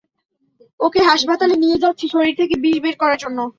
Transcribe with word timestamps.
ওকে 0.79 0.99
হাসপাতালে 1.03 1.55
নিয়ে 1.55 1.81
যাচ্ছি 1.83 2.05
শরীর 2.07 2.33
থেকে 2.37 2.55
বিষ 2.63 2.77
বের 2.83 2.95
করার 3.01 3.19
জন্য। 3.19 3.39